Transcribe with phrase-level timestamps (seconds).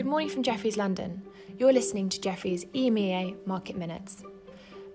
[0.00, 1.20] Good morning from Jefferies London.
[1.58, 4.22] You're listening to Jefferies EMEA Market Minutes,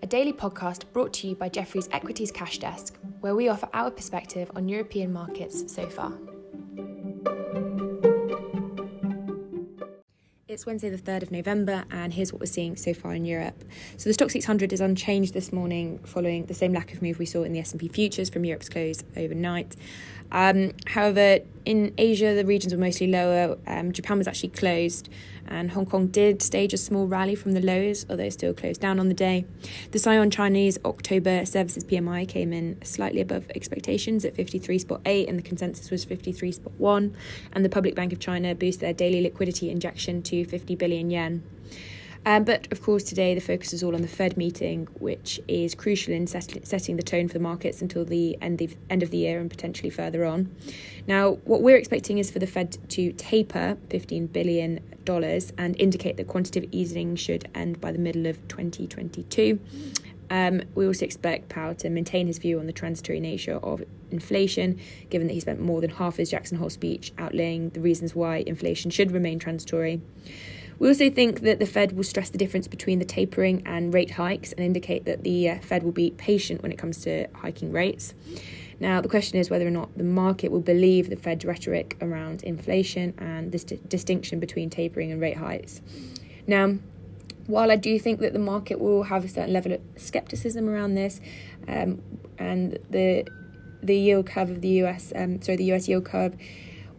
[0.02, 3.92] a daily podcast brought to you by Jefferies Equities Cash Desk, where we offer our
[3.92, 6.12] perspective on European markets so far.
[10.48, 13.64] It's Wednesday, the 3rd of November, and here's what we're seeing so far in Europe.
[13.98, 17.28] So the Stoxx 600 is unchanged this morning, following the same lack of move we
[17.28, 19.76] saw in the S&P futures from Europe's close overnight.
[20.32, 23.58] Um, however, in Asia, the regions were mostly lower.
[23.68, 25.10] Um, Japan was actually closed,
[25.48, 29.00] and Hong Kong did stage a small rally from the lows, although still closed down
[29.00, 29.46] on the day.
[29.92, 35.44] The Caixin Chinese October Services PMI came in slightly above expectations at 53.8, and the
[35.44, 37.14] consensus was 53.1.
[37.54, 41.44] And the Public Bank of China boosted their daily liquidity injection to 50 billion yen.
[42.26, 45.76] Um, but of course, today the focus is all on the Fed meeting, which is
[45.76, 49.12] crucial in set- setting the tone for the markets until the end of, end of
[49.12, 50.54] the year and potentially further on.
[51.08, 54.80] Now, what we're expecting is for the Fed to taper $15 billion
[55.58, 59.60] and indicate that quantitative easing should end by the middle of 2022.
[60.32, 64.80] Um, we also expect Powell to maintain his view on the transitory nature of inflation,
[65.12, 68.38] given that he spent more than half his Jackson Hole speech outlaying the reasons why
[68.38, 70.02] inflation should remain transitory.
[70.78, 74.12] We also think that the Fed will stress the difference between the tapering and rate
[74.12, 77.72] hikes and indicate that the uh, Fed will be patient when it comes to hiking
[77.72, 78.14] rates.
[78.80, 82.44] Now, the question is whether or not the market will believe the Fed's rhetoric around
[82.44, 85.82] inflation and this d- distinction between tapering and rate hikes.
[86.46, 86.76] Now,
[87.48, 90.96] while I do think that the market will have a certain level of skepticism around
[90.96, 91.22] this,
[91.68, 92.02] um,
[92.38, 93.26] and the
[93.82, 96.36] the yield curve of the US, um, sorry, the US yield curve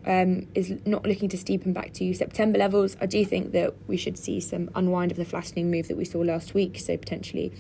[0.06, 3.96] um, is not looking to steepen back to September levels, I do think that we
[3.96, 6.78] should see some unwind of the flattening move that we saw last week.
[6.78, 7.52] So potentially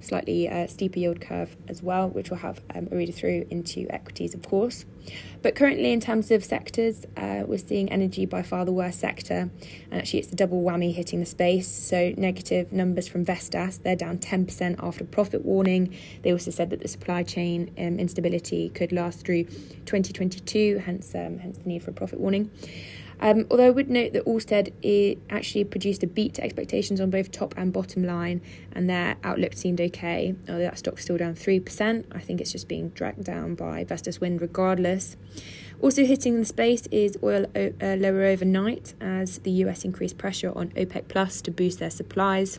[0.00, 3.86] slightly uh, steeper yield curve as well, which will have um, a read through into
[3.90, 4.84] equities, of course.
[5.42, 9.50] But currently, in terms of sectors, uh, we're seeing energy by far the worst sector,
[9.90, 11.66] and actually it's the double whammy hitting the space.
[11.66, 15.96] So negative numbers from Vestas, they're down 10% after profit warning.
[16.22, 21.38] They also said that the supply chain um, instability could last through 2022, hence um,
[21.38, 22.50] hence the need for profit warning.
[23.22, 27.30] Um, although I would note that Ørsted actually produced a beat to expectations on both
[27.30, 28.40] top and bottom line,
[28.72, 30.34] and their outlook seemed okay.
[30.48, 34.20] Although that stock's still down 3%, I think it's just being dragged down by Vestas
[34.20, 35.16] Wind regardless.
[35.80, 40.70] Also hitting the space is oil uh, lower overnight as the US increased pressure on
[40.70, 42.58] OPEC Plus to boost their supplies.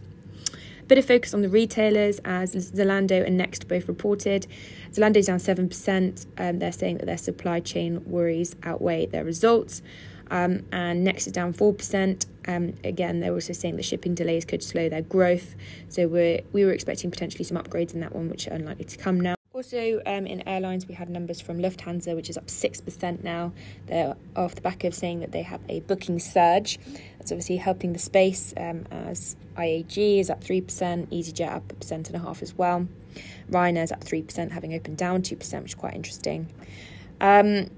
[0.88, 4.48] Bit of focus on the retailers as Zalando and Next both reported.
[4.92, 6.26] Zalando's down 7%.
[6.38, 9.82] Um, they're saying that their supply chain worries outweigh their results.
[10.30, 12.26] Um, and Next is down 4%.
[12.48, 15.56] Um, again, they're also saying the shipping delays could slow their growth.
[15.90, 18.98] So we're, we were expecting potentially some upgrades in that one, which are unlikely to
[18.98, 19.36] come now.
[19.64, 23.54] Also, um, in airlines, we had numbers from Lufthansa, which is up 6% now.
[23.86, 26.78] They're off the back of saying that they have a booking surge.
[27.18, 30.66] That's obviously helping the space um, as IAG is up 3%,
[31.08, 32.90] EasyJet up a percent and a half as well.
[33.50, 36.50] Ryanair is up 3%, having opened down 2%, which is quite interesting.
[37.22, 37.70] Um,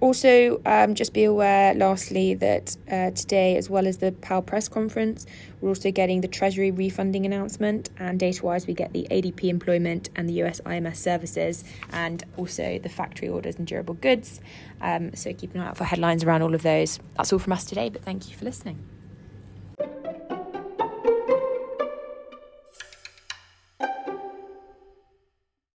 [0.00, 4.68] also, um, just be aware, lastly, that uh, today, as well as the Powell press
[4.68, 5.26] conference,
[5.60, 7.90] we're also getting the Treasury refunding announcement.
[7.98, 12.78] And data wise, we get the ADP employment and the US IMS services, and also
[12.78, 14.40] the factory orders and durable goods.
[14.80, 17.00] Um, so keep an eye out for headlines around all of those.
[17.16, 18.97] That's all from us today, but thank you for listening.